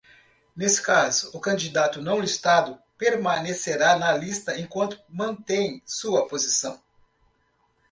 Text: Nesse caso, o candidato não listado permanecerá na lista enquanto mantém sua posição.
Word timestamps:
Nesse 0.55 0.81
caso, 0.81 1.29
o 1.31 1.39
candidato 1.39 2.01
não 2.01 2.19
listado 2.19 2.79
permanecerá 2.97 3.99
na 3.99 4.11
lista 4.17 4.59
enquanto 4.59 4.99
mantém 5.07 5.79
sua 5.85 6.27
posição. 6.27 6.81